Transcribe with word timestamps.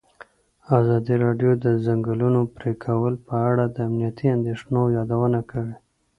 ازادي 0.77 1.15
راډیو 1.25 1.51
د 1.57 1.57
د 1.65 1.67
ځنګلونو 1.85 2.39
پرېکول 2.57 3.13
په 3.27 3.35
اړه 3.49 3.65
د 3.69 3.77
امنیتي 3.87 4.27
اندېښنو 4.37 4.81
یادونه 4.97 5.39
کړې. 5.49 5.73